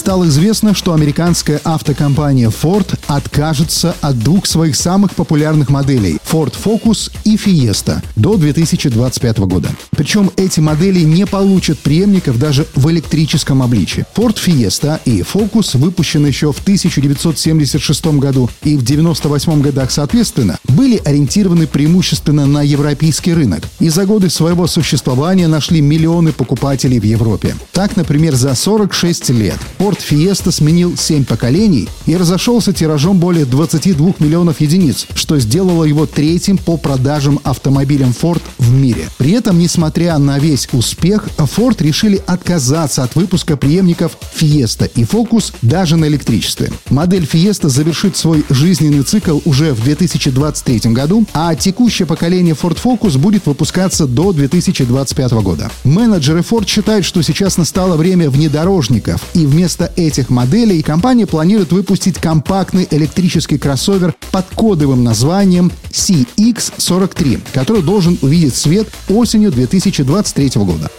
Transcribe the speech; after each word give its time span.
стало 0.00 0.28
известно, 0.28 0.74
что 0.74 0.94
американская 0.94 1.60
автокомпания 1.62 2.48
Ford 2.48 2.98
откажется 3.06 3.94
от 4.00 4.18
двух 4.18 4.46
своих 4.46 4.74
самых 4.74 5.14
популярных 5.14 5.68
моделей– 5.68 6.18
Ford 6.30 6.54
Focus 6.64 7.10
и 7.24 7.34
Fiesta 7.34 8.00
до 8.14 8.36
2025 8.36 9.38
года. 9.38 9.68
Причем 9.90 10.30
эти 10.36 10.60
модели 10.60 11.00
не 11.00 11.26
получат 11.26 11.78
преемников 11.80 12.38
даже 12.38 12.66
в 12.76 12.88
электрическом 12.90 13.62
обличии. 13.62 14.04
Ford 14.14 14.36
Fiesta 14.36 15.00
и 15.04 15.22
Focus, 15.22 15.76
выпущенные 15.76 16.30
еще 16.30 16.52
в 16.52 16.60
1976 16.60 18.06
году 18.18 18.48
и 18.62 18.76
в 18.76 18.82
1998 18.82 19.60
годах 19.60 19.90
соответственно, 19.90 20.58
были 20.68 21.00
ориентированы 21.04 21.66
преимущественно 21.66 22.46
на 22.46 22.62
европейский 22.62 23.34
рынок 23.34 23.64
и 23.80 23.88
за 23.88 24.06
годы 24.06 24.30
своего 24.30 24.68
существования 24.68 25.48
нашли 25.48 25.80
миллионы 25.80 26.32
покупателей 26.32 27.00
в 27.00 27.04
Европе. 27.04 27.56
Так, 27.72 27.96
например, 27.96 28.36
за 28.36 28.54
46 28.54 29.30
лет 29.30 29.58
Ford 29.78 29.98
Fiesta 29.98 30.52
сменил 30.52 30.96
7 30.96 31.24
поколений 31.24 31.88
и 32.06 32.16
разошелся 32.16 32.72
тиражом 32.72 33.18
более 33.18 33.46
22 33.46 34.14
миллионов 34.20 34.60
единиц, 34.60 35.06
что 35.14 35.38
сделало 35.38 35.84
его 35.84 36.06
третьим 36.20 36.58
по 36.58 36.76
продажам 36.76 37.40
автомобилем 37.44 38.10
Ford 38.10 38.42
в 38.58 38.70
мире. 38.74 39.08
При 39.16 39.30
этом, 39.30 39.58
несмотря 39.58 40.18
на 40.18 40.38
весь 40.38 40.68
успех, 40.72 41.26
Ford 41.38 41.82
решили 41.82 42.22
отказаться 42.26 43.02
от 43.02 43.14
выпуска 43.14 43.56
преемников 43.56 44.18
Fiesta 44.38 44.90
и 44.94 45.04
Focus 45.04 45.54
даже 45.62 45.96
на 45.96 46.04
электричестве. 46.08 46.70
Модель 46.90 47.24
Fiesta 47.24 47.70
завершит 47.70 48.18
свой 48.18 48.44
жизненный 48.50 49.02
цикл 49.02 49.38
уже 49.46 49.72
в 49.72 49.82
2023 49.82 50.92
году, 50.92 51.24
а 51.32 51.54
текущее 51.54 52.04
поколение 52.04 52.54
Ford 52.54 52.78
Focus 52.84 53.16
будет 53.16 53.46
выпускаться 53.46 54.06
до 54.06 54.34
2025 54.34 55.32
года. 55.32 55.70
Менеджеры 55.84 56.40
Ford 56.40 56.66
считают, 56.66 57.06
что 57.06 57.22
сейчас 57.22 57.56
настало 57.56 57.96
время 57.96 58.28
внедорожников, 58.28 59.22
и 59.32 59.46
Вместо 59.46 59.90
этих 59.96 60.28
моделей 60.28 60.82
компания 60.82 61.26
планирует 61.26 61.72
выпустить 61.72 62.18
компактный 62.18 62.86
электрический 62.90 63.56
кроссовер 63.56 64.14
под 64.30 64.44
кодовым 64.54 65.02
названием 65.02 65.72
CX43, 66.10 67.40
который 67.52 67.82
должен 67.82 68.18
увидеть 68.22 68.54
свет 68.54 68.88
осенью 69.08 69.50
2023 69.52 70.50
года. 70.56 70.90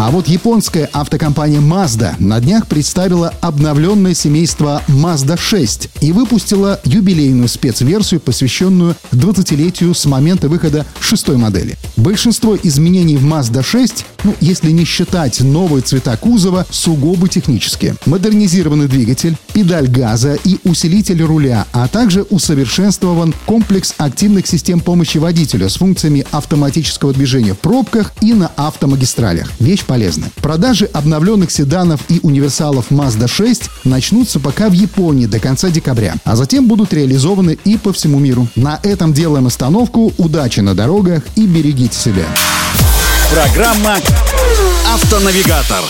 А 0.00 0.10
вот 0.10 0.28
японская 0.28 0.88
автокомпания 0.94 1.60
Mazda 1.60 2.14
на 2.18 2.40
днях 2.40 2.66
представила 2.66 3.34
обновленное 3.42 4.14
семейство 4.14 4.82
Mazda 4.88 5.38
6 5.38 5.90
и 6.00 6.12
выпустила 6.12 6.80
юбилейную 6.84 7.48
спецверсию, 7.48 8.20
посвященную 8.20 8.96
20-летию 9.12 9.92
с 9.92 10.06
момента 10.06 10.48
выхода 10.48 10.86
шестой 11.00 11.36
модели. 11.36 11.76
Большинство 11.98 12.56
изменений 12.62 13.18
в 13.18 13.26
Mazda 13.26 13.62
6, 13.62 14.06
ну, 14.24 14.34
если 14.40 14.70
не 14.70 14.86
считать 14.86 15.42
новые 15.42 15.82
цвета 15.82 16.16
кузова, 16.16 16.66
сугубо 16.70 17.28
технические. 17.28 17.94
Модернизированный 18.06 18.88
двигатель, 18.88 19.36
педаль 19.52 19.86
газа 19.86 20.38
и 20.46 20.56
усилитель 20.64 21.22
руля, 21.22 21.66
а 21.72 21.88
также 21.88 22.22
усовершенствован 22.22 23.34
комплекс 23.44 23.92
активных 23.98 24.46
систем 24.46 24.80
помощи 24.80 25.18
водителю 25.18 25.68
с 25.68 25.76
функциями 25.76 26.24
автоматического 26.30 27.12
движения 27.12 27.52
в 27.52 27.58
пробках 27.58 28.14
и 28.22 28.32
на 28.32 28.50
автомагистралях. 28.56 29.50
Вещь 29.60 29.84
полезны. 29.90 30.30
Продажи 30.36 30.84
обновленных 30.84 31.50
седанов 31.50 32.02
и 32.08 32.20
универсалов 32.22 32.92
Mazda 32.92 33.26
6 33.26 33.62
начнутся 33.82 34.38
пока 34.38 34.68
в 34.68 34.72
Японии 34.72 35.26
до 35.26 35.40
конца 35.40 35.68
декабря, 35.68 36.14
а 36.24 36.36
затем 36.36 36.68
будут 36.68 36.92
реализованы 36.92 37.58
и 37.64 37.76
по 37.76 37.92
всему 37.92 38.20
миру. 38.20 38.46
На 38.54 38.78
этом 38.84 39.12
делаем 39.12 39.48
остановку. 39.48 40.12
Удачи 40.16 40.60
на 40.60 40.76
дорогах 40.76 41.24
и 41.34 41.44
берегите 41.44 41.98
себя. 41.98 42.26
Программа 43.32 43.96
«Автонавигатор». 44.94 45.82